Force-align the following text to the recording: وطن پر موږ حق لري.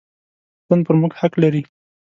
وطن 0.63 0.79
پر 0.85 0.95
موږ 1.01 1.11
حق 1.19 1.33
لري. 1.43 1.61